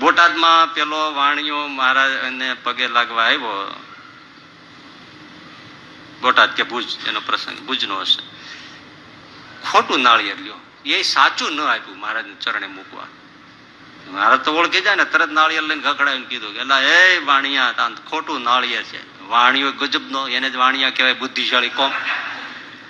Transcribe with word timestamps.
બોટાદમાં 0.00 0.74
પેલો 0.74 1.14
વાણિયો 1.14 1.66
મહારાજને 1.66 2.54
પગે 2.54 2.88
લાગવા 2.88 3.24
આવ્યો. 3.24 3.84
બોટાદ 6.20 6.54
કે 6.54 6.62
ભુજ, 6.62 7.08
એનો 7.08 7.20
પ્રસંગ, 7.20 7.58
ભુજનો 7.58 8.00
હશે. 8.00 8.22
ખોટું 9.70 10.00
નાળિયેર 10.00 10.38
લ્યો. 10.38 10.54
એ 10.84 11.02
સાચું 11.02 11.52
ન 11.52 11.60
આપ્યું 11.60 11.98
મહારાજને 11.98 12.34
ચરણે 12.34 12.66
મૂકવા. 12.66 13.06
મહારાજ 14.10 14.40
તો 14.40 14.52
ઓળખી 14.52 14.80
જાય 14.80 14.94
ને, 14.94 15.04
તરત 15.04 15.30
નાળિયેર 15.30 15.62
લઈને 15.62 15.82
ખકડાવીને 15.82 16.26
કીધું 16.26 16.52
કે, 16.52 16.58
એલા, 16.58 16.80
એ 16.80 17.18
વાણિયા 17.18 17.74
ખોટું 18.10 18.42
નાળિયેર 18.42 18.82
છે. 18.82 19.22
વાણિયો 19.28 19.72
ગજબનો, 19.72 20.28
એને 20.28 20.50
જ 20.50 20.56
વાણિયા 20.56 20.90
કહેવાય, 20.90 21.12
બુદ્ધિશાળી 21.12 21.68
કોમ. 21.68 21.90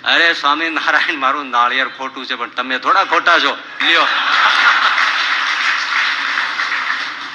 અરે 0.03 0.33
સ્વામી 0.33 0.69
નારાયણ 0.69 1.15
મારું 1.15 1.49
નાળિયેર 1.49 1.87
ખોટું 1.87 2.25
છે, 2.25 2.35
પણ 2.35 2.49
તમે 2.49 2.79
થોડા 2.79 3.03
ખોટા 3.03 3.39
છો. 3.39 3.57
લ્યો. 3.81 4.07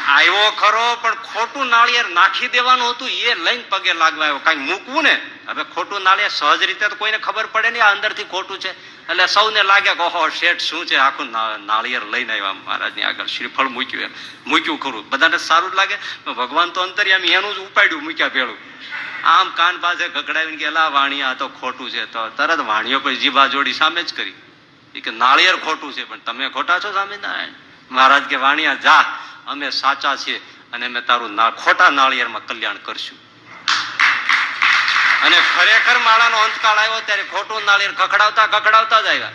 આવ્યો 0.07 0.51
ખરો, 0.51 0.97
પણ 1.01 1.15
ખોટું 1.15 1.67
નાળિયેર 1.67 2.09
નાખી 2.09 2.49
દેવાનું 2.49 2.91
હતું, 2.91 3.09
એ 3.09 3.35
લઈને 3.35 3.65
પગે 3.69 3.93
લાગવા 3.93 4.25
આવ્યો. 4.25 4.39
કાંઈ 4.39 4.57
મૂકવું 4.57 5.03
ને? 5.03 5.31
હવે 5.49 5.65
ખોટું 5.65 6.03
નાળિયેર 6.03 6.31
સહજ 6.31 6.63
રીતે 6.63 6.89
તો 6.89 6.95
કોઈને 6.95 7.19
ખબર 7.19 7.47
પડે 7.47 7.71
નહીં 7.71 7.85
આ 7.85 7.91
અંદરથી 7.91 8.25
ખોટું 8.25 8.59
છે. 8.59 8.97
એટલે 9.09 9.27
સૌને 9.27 9.63
લાગે 9.63 9.95
કે, 9.95 10.03
ઓહો, 10.03 10.29
શેઠ, 10.29 10.59
શું 10.59 10.87
છે 10.87 10.97
આખું 10.97 11.31
ના- 11.31 11.67
નાળિયેર 11.67 12.03
લઈને 12.05 12.33
આવ્યા 12.33 12.53
મહારાજની 12.53 13.03
આગળ? 13.03 13.27
શ્રીફળ 13.27 13.69
મૂક્યું 13.69 14.03
એમ. 14.03 14.11
મૂક્યું 14.47 14.81
ખરું. 14.81 15.09
બધાને 15.09 15.39
સારું 15.39 15.73
જ 15.73 15.75
લાગે. 15.75 15.97
ભગવાન 16.27 16.71
તો 16.71 16.81
અંતર્યામી, 16.81 17.29
એનું 17.29 17.55
જ 17.55 17.59
ઉપાડ્યું 17.59 18.05
મૂક્યા 18.05 18.29
પેલું 18.29 18.57
આમ 19.25 19.51
કાન 19.51 19.79
પાસે 19.79 20.09
ગગડાવીને 20.09 20.57
કે 20.57 20.65
"એલા 20.65 20.89
વાણિયા 20.89 21.29
આ 21.29 21.35
તો 21.35 21.49
ખોટું 21.49 21.91
છે. 21.91 22.05
તો 22.05 22.29
તરત 22.29 22.59
વાણિયો 22.59 23.01
પછી 23.01 23.17
જીભા 23.17 23.47
જોડી 23.47 23.73
સામે 23.73 24.03
જ 24.03 24.17
કરી. 24.17 24.33
કે, 25.01 25.11
નાળિયેર 25.11 25.57
ખોટું 25.57 25.93
છે, 25.93 26.05
પણ 26.05 26.19
તમે 26.19 26.49
ખોટા 26.49 26.79
છો, 26.79 26.93
સ્વામિનારાયણ? 26.93 27.49
મહારાજ 27.91 28.23
કે, 28.23 28.37
વાણિયા, 28.37 28.75
જા. 28.75 29.26
અમે 29.47 29.71
સાચા 29.71 30.17
છીએ 30.17 30.39
અને 30.73 30.87
અમે 30.87 31.01
તારું 31.01 31.35
ના 31.35 31.51
ખોટા 31.51 31.91
નાળિયેરમાં 31.91 32.47
કલ્યાણ 32.47 32.77
કરશું. 32.77 33.19
અને 35.23 35.43
ખરેખર 35.57 35.99
માળાનો 35.99 36.37
અંતકાળ 36.37 36.79
આવ્યો 36.79 37.01
ત્યારે 37.01 37.23
ખોટું 37.23 37.65
નાળિયેર 37.65 37.93
ખખડાવતા 37.93 38.47
ખખડાવતા 38.47 39.01
જ 39.01 39.07
આવ્યા. 39.07 39.33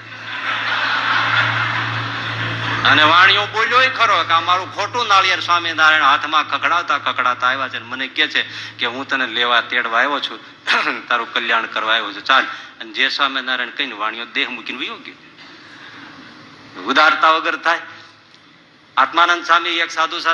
અને 2.86 3.04
વાણીઓ 3.04 3.45
બોલ્યો 3.45 3.80
ખરો 3.98 4.23
કે 4.23 4.34
આ 4.34 4.39
મારું 4.39 4.76
ખોટું 4.76 5.08
નાળિયેર 5.08 5.39
સ્વામિનારાયણ 5.39 6.04
હાથમાં 6.04 6.50
ખખડાવતા 6.50 6.98
ખખડાતા 6.98 7.48
આવ્યા 7.48 7.67
છે 7.67 7.80
મને 7.80 8.08
કે 8.08 8.28
છે 8.28 8.50
કે 8.78 8.86
હું 8.86 9.08
તને 9.08 9.28
લેવા 9.28 9.62
તેડવા 9.62 9.98
આવ્યો 9.98 10.20
છું. 10.20 10.39
તારું 11.08 11.34
કલ્યાણ 11.34 11.66
કરવા 11.66 11.94
આવ્યો 11.94 12.14
છું. 12.14 12.26
ચાલ, 12.26 12.44
અને 12.80 12.92
જે 12.92 13.09
સ્વામિનારાયણ 13.09 13.70
કહીને 13.70 13.94
વાણીઓ 13.94 14.26
દેહ 14.26 14.50
મૂકીને 14.50 14.80
વયો 14.80 14.95
ગયો. 14.95 15.16
ઉદારતા 16.82 17.30
વગર 17.32 17.56
થાય. 17.56 17.80
આત્માનંદ 18.97 19.45
સ્વામી 19.45 19.80
એક 19.80 19.92
સાધુ 19.92 20.20